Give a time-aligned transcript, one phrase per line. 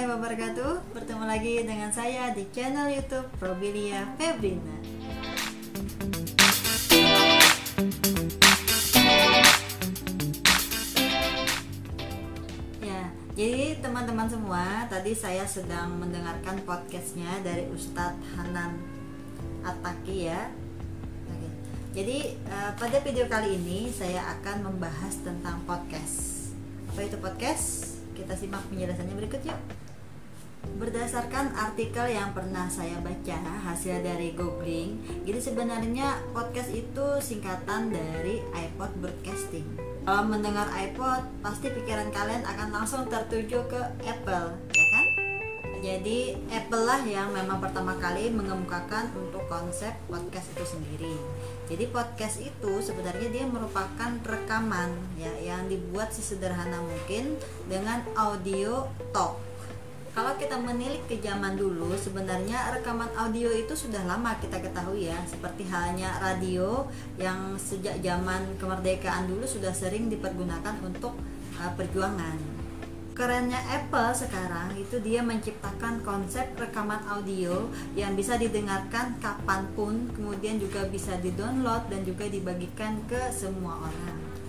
[0.00, 4.76] warahmatullahi wabarakatuh Bertemu lagi dengan saya di channel youtube Probilia Febrina
[12.80, 18.80] Ya, jadi teman-teman semua Tadi saya sedang mendengarkan podcastnya dari Ustadz Hanan
[19.60, 20.48] Ataki ya.
[21.92, 26.48] Jadi eh, pada video kali ini saya akan membahas tentang podcast
[26.88, 28.00] Apa itu podcast?
[28.16, 29.89] Kita simak penjelasannya berikut yuk.
[30.60, 33.36] Berdasarkan artikel yang pernah saya baca
[33.68, 39.64] hasil dari googling, jadi sebenarnya podcast itu singkatan dari iPod Broadcasting.
[40.04, 45.06] Kalau mendengar iPod, pasti pikiran kalian akan langsung tertuju ke Apple, ya kan?
[45.80, 51.16] Jadi Apple lah yang memang pertama kali mengemukakan untuk konsep podcast itu sendiri.
[51.72, 59.49] Jadi podcast itu sebenarnya dia merupakan rekaman ya yang dibuat sesederhana mungkin dengan audio talk.
[60.20, 65.16] Kalau kita menilik ke zaman dulu, sebenarnya rekaman audio itu sudah lama kita ketahui ya,
[65.24, 66.84] seperti halnya radio
[67.16, 71.16] yang sejak zaman kemerdekaan dulu sudah sering dipergunakan untuk
[71.56, 72.36] uh, perjuangan.
[73.16, 80.60] Kerennya Apple sekarang itu dia menciptakan konsep rekaman audio yang bisa didengarkan kapan pun kemudian
[80.60, 84.39] juga bisa di-download dan juga dibagikan ke semua orang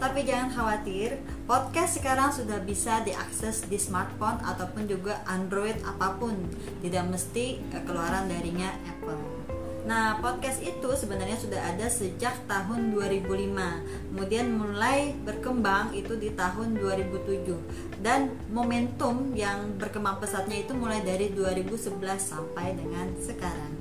[0.00, 6.32] tapi jangan khawatir podcast sekarang sudah bisa diakses di smartphone ataupun juga Android apa pun
[6.80, 9.40] tidak mesti keluaran darinya Apple
[9.80, 13.80] Nah, podcast itu sebenarnya sudah ada sejak tahun 2005.
[14.12, 17.56] Kemudian mulai berkembang itu di tahun 2007.
[18.04, 23.72] Dan momentum yang berkembang pesatnya itu mulai dari 2011 sampai dengan sekarang.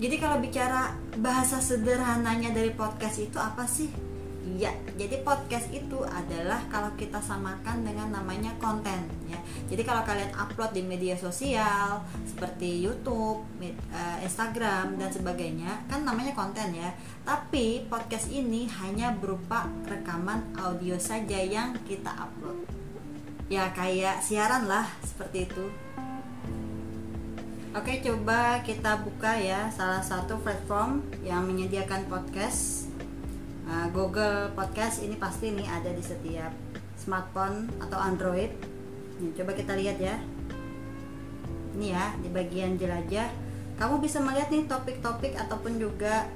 [0.00, 4.09] Jadi kalau bicara bahasa sederhananya dari podcast itu apa sih?
[4.40, 9.36] Ya, jadi podcast itu adalah kalau kita samakan dengan namanya konten ya.
[9.68, 16.32] Jadi kalau kalian upload di media sosial seperti YouTube, eh, Instagram dan sebagainya, kan namanya
[16.32, 16.88] konten ya.
[17.20, 22.64] Tapi podcast ini hanya berupa rekaman audio saja yang kita upload.
[23.52, 25.68] Ya kayak siaran lah seperti itu.
[27.76, 32.79] Oke, coba kita buka ya salah satu platform yang menyediakan podcast
[33.70, 36.50] uh, Google Podcast ini pasti nih ada di setiap
[36.98, 38.50] smartphone atau Android.
[39.22, 40.18] Nih, coba kita lihat ya.
[41.78, 43.30] Ini ya di bagian jelajah,
[43.78, 46.26] kamu bisa melihat nih topik-topik ataupun juga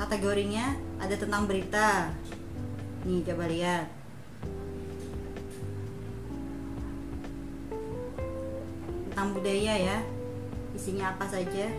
[0.00, 2.08] kategorinya ada tentang berita.
[3.04, 3.86] Nih coba lihat.
[9.12, 9.98] Tentang budaya ya.
[10.74, 11.70] Isinya apa saja?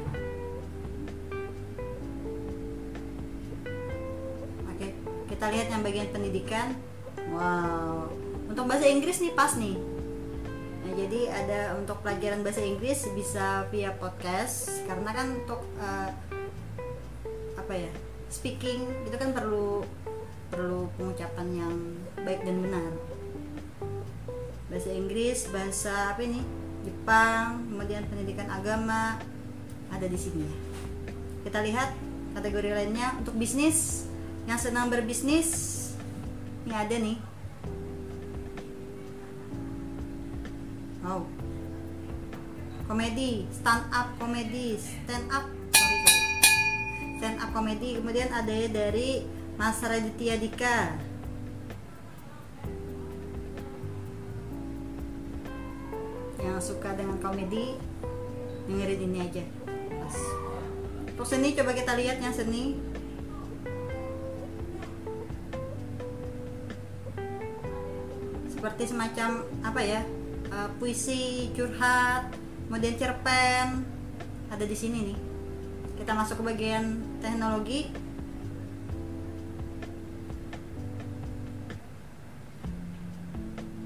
[5.36, 6.72] Kita lihat yang bagian pendidikan.
[7.36, 8.08] Wow.
[8.48, 9.76] Untuk bahasa Inggris nih pas nih.
[10.86, 16.08] Nah, jadi ada untuk pelajaran bahasa Inggris bisa via podcast karena kan untuk uh,
[17.60, 17.92] apa ya
[18.32, 19.84] speaking itu kan perlu
[20.48, 21.76] perlu pengucapan yang
[22.24, 22.92] baik dan benar.
[24.72, 26.40] Bahasa Inggris bahasa apa ini?
[26.88, 29.20] Jepang kemudian pendidikan agama
[29.92, 30.48] ada di sini.
[30.48, 30.56] Ya
[31.44, 31.92] kita lihat
[32.40, 33.20] kategori lainnya.
[33.20, 34.08] Untuk bisnis
[34.46, 35.74] yang senang berbisnis
[36.66, 37.18] ini ada nih.
[41.06, 41.26] Oh
[42.86, 45.98] komedi stand up komedi stand up sorry,
[47.18, 49.26] stand up komedi kemudian ada dari
[49.58, 50.94] Mas Raditya Dika.
[56.38, 57.74] Yang suka dengan komedi
[58.70, 59.44] dengerin ini aja.
[61.10, 62.78] Untuk seni coba kita lihat yang seni
[68.66, 70.02] seperti semacam apa ya
[70.50, 72.34] uh, puisi curhat
[72.66, 73.86] kemudian cerpen
[74.50, 75.20] ada di sini nih.
[76.02, 77.94] Kita masuk ke bagian teknologi.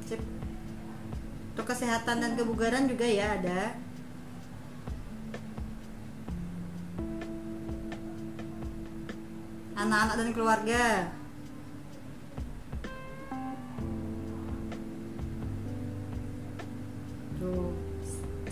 [0.08, 0.24] Sip.
[1.52, 3.76] untuk kesehatan dan kebugaran juga ya ada.
[9.76, 11.19] Anak-anak dan keluarga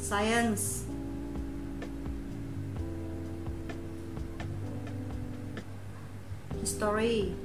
[0.07, 0.87] science.
[6.63, 7.35] History.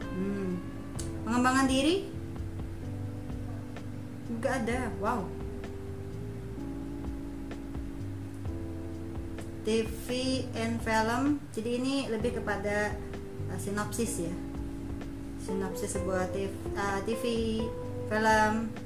[0.00, 0.60] Hmm.
[1.24, 2.08] pengembangan diri?
[4.28, 4.92] Juga ada.
[5.00, 5.28] Wow.
[9.66, 10.06] TV
[10.54, 11.42] and film.
[11.50, 12.94] Jadi ini lebih kepada
[13.50, 14.34] uh, sinopsis ya.
[15.42, 17.24] Sinopsis sebuah TV, uh, TV
[18.06, 18.85] film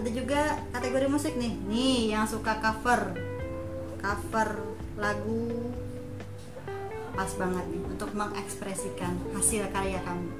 [0.00, 1.52] ada juga kategori musik nih.
[1.68, 3.12] Nih yang suka cover.
[4.00, 4.48] Cover
[4.96, 5.68] lagu
[7.12, 10.32] pas banget nih untuk mengekspresikan hasil karya kamu.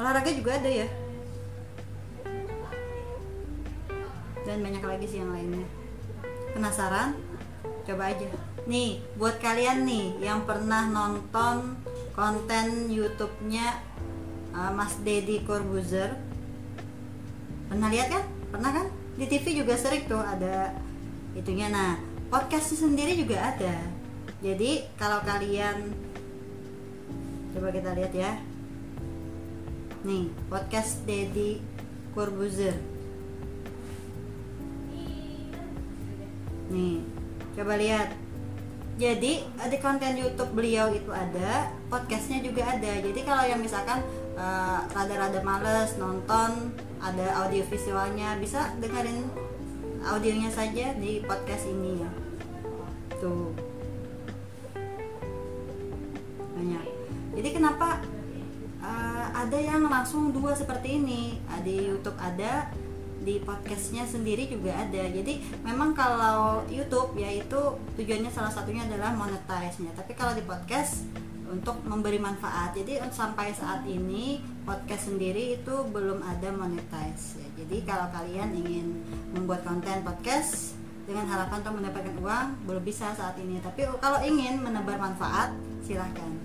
[0.00, 0.88] Olahraga juga ada ya.
[4.48, 5.68] Dan banyak lagi sih yang lainnya.
[6.56, 7.12] Penasaran?
[7.84, 8.24] Coba aja.
[8.64, 11.76] Nih buat kalian nih yang pernah nonton
[12.16, 13.84] konten YouTube-nya
[14.56, 16.27] uh, Mas Deddy Corbuzier
[17.68, 18.24] pernah lihat kan?
[18.48, 18.86] Pernah kan?
[19.20, 20.72] Di TV juga sering tuh ada
[21.36, 21.68] itunya.
[21.68, 22.00] Nah
[22.32, 23.76] podcastnya sendiri juga ada.
[24.40, 25.92] Jadi kalau kalian
[27.52, 28.32] coba kita lihat ya.
[30.08, 31.60] Nih podcast Deddy
[32.16, 32.76] Corbuzier.
[36.72, 37.04] Nih
[37.52, 38.08] coba lihat.
[38.98, 42.98] Jadi di konten YouTube beliau itu ada podcastnya juga ada.
[42.98, 44.02] Jadi kalau yang misalkan
[44.34, 48.36] uh, rada-rada males nonton ada audio visualnya.
[48.38, 49.26] Bisa dengerin
[50.04, 52.10] audionya saja di podcast ini ya.
[53.18, 53.54] Tuh.
[56.54, 56.84] Banyak.
[57.38, 58.02] Jadi kenapa
[58.82, 61.38] uh, ada yang langsung dua seperti ini?
[61.62, 62.70] Di YouTube ada
[63.18, 65.02] di podcastnya sendiri juga ada.
[65.10, 67.58] Jadi memang kalau YouTube yaitu
[67.98, 69.90] tujuannya salah satunya adalah monetize-nya.
[69.94, 71.04] Tapi kalau di podcast
[71.48, 72.76] untuk memberi manfaat.
[72.76, 77.48] Jadi sampai saat ini podcast sendiri itu belum ada monetize ya.
[77.64, 78.86] jadi kalau kalian ingin
[79.32, 80.76] membuat konten podcast
[81.08, 86.36] dengan harapan untuk mendapatkan uang belum bisa saat ini tapi kalau ingin menebar manfaat silahkan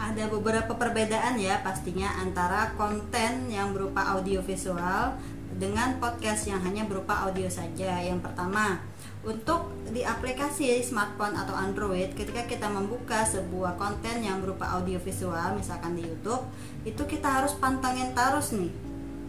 [0.00, 5.12] ada beberapa perbedaan ya pastinya antara konten yang berupa audio visual
[5.58, 7.98] dengan podcast yang hanya berupa audio saja.
[7.98, 8.78] Yang pertama,
[9.26, 15.58] untuk di aplikasi smartphone atau Android, ketika kita membuka sebuah konten yang berupa audio visual,
[15.58, 16.44] misalkan di YouTube,
[16.86, 18.70] itu kita harus pantengin terus nih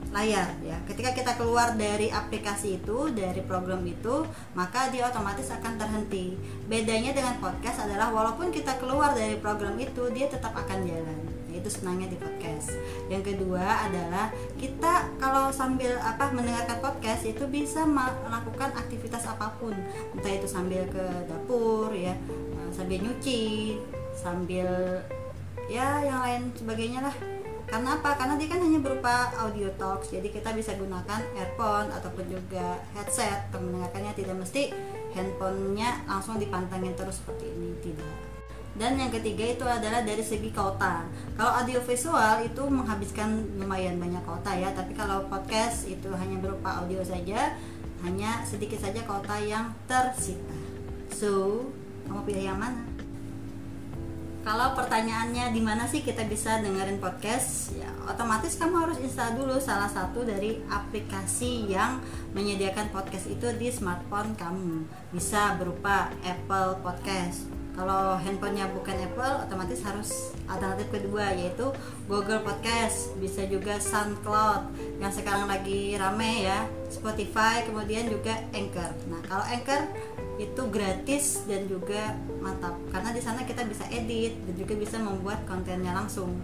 [0.10, 0.78] layar ya.
[0.90, 4.26] Ketika kita keluar dari aplikasi itu, dari program itu,
[4.58, 6.34] maka dia otomatis akan terhenti.
[6.66, 11.29] Bedanya dengan podcast adalah walaupun kita keluar dari program itu, dia tetap akan jalan
[11.60, 12.74] itu senangnya di podcast.
[13.12, 19.76] Yang kedua adalah kita kalau sambil apa mendengarkan podcast itu bisa melakukan aktivitas apa pun.
[20.16, 23.78] Entah itu sambil ke dapur ya eh, sambil nyuci
[24.16, 24.68] sambil
[25.70, 27.16] ya yang lain sebagainya lah.
[27.70, 28.18] Karena apa?
[28.18, 30.10] Karena dia kan hanya berupa audio talks.
[30.10, 34.18] Jadi kita bisa gunakan earphone ataupun juga headset mendengarkannya.
[34.18, 34.74] Tidak mesti
[35.14, 37.78] handphonenya langsung dipantengin terus seperti ini.
[37.78, 38.39] Tidak
[38.78, 41.02] dan yang ketiga itu adalah dari segi kota.
[41.34, 46.86] Kalau audio visual itu menghabiskan lumayan banyak kota ya tapi kalau podcast itu hanya berupa
[46.86, 47.58] audio saja
[48.06, 50.54] hanya sedikit saja kota yang tersita.
[51.10, 51.66] So
[52.06, 52.86] kamu pilih yang mana?
[54.40, 57.76] Kalau pertanyaannya di mana sih kita bisa dengerin podcast?
[57.76, 62.00] Ya otomatis kamu harus install dulu salah satu dari aplikasi yang
[62.32, 64.88] menyediakan podcast itu di smartphone kamu.
[65.12, 67.49] Bisa berupa Apple Podcast
[67.80, 71.72] kalau handphonenya bukan Apple otomatis harus alternatif kedua yaitu
[72.12, 78.92] Google Podcast bisa juga SoundCloud yang sekarang lagi rame ya Spotify kemudian juga Anchor.
[79.08, 79.80] Nah kalau Anchor
[80.44, 85.48] itu gratis dan juga mantap karena di sana kita bisa edit dan juga bisa membuat
[85.48, 86.36] kontennya langsung.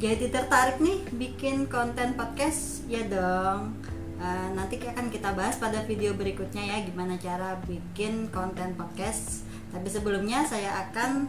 [0.00, 2.80] Jadi tertarik nih bikin konten podcast?
[2.88, 3.76] Ya dong.
[4.16, 9.88] Uh, nanti akan kita bahas pada video berikutnya ya gimana cara bikin konten podcast tapi
[9.90, 11.26] sebelumnya saya akan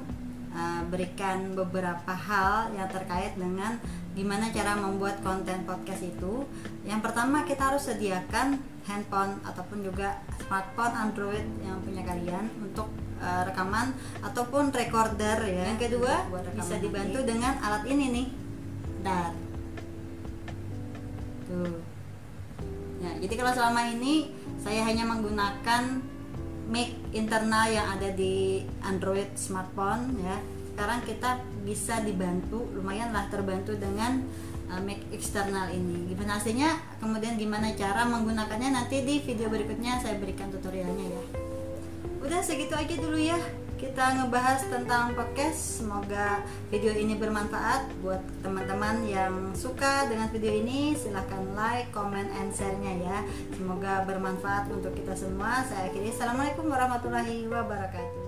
[0.54, 3.82] uh, berikan beberapa hal yang terkait dengan
[4.14, 6.46] gimana cara membuat konten podcast itu.
[6.88, 12.88] Yang pertama kita harus sediakan handphone ataupun juga smartphone Android yang punya kalian untuk
[13.20, 13.92] uh, rekaman
[14.24, 15.74] ataupun recorder ya.
[15.74, 17.30] Yang kedua bisa dibantu nanti.
[17.34, 18.28] dengan alat ini nih.
[19.04, 19.34] Dar.
[21.50, 21.78] Tuh.
[23.04, 26.14] Ya, jadi kalau selama ini saya hanya menggunakan
[26.69, 30.38] mic internal yang ada di Android smartphone ya.
[30.75, 34.22] Sekarang kita bisa dibantu lumayan lah terbantu dengan
[34.67, 36.12] uh, mic eksternal ini.
[36.12, 37.00] Gimana hasilnya?
[37.00, 38.75] Kemudian gimana cara menggunakannya?
[38.75, 41.24] Nanti di video berikutnya saya berikan tutorialnya ya.
[42.22, 45.86] Udah segitu aja dulu ya kita ngebahas tentang podcast.
[45.86, 46.42] Semoga
[46.74, 50.98] video ini bermanfaat buat teman-teman yang suka dengan video ini.
[50.98, 53.18] Silahkan like, comment, and share-nya ya.
[53.54, 55.62] Semoga bermanfaat untuk kita semua.
[55.70, 56.10] Saya akhiri.
[56.10, 58.25] Assalamualaikum warahmatullahi wabarakatuh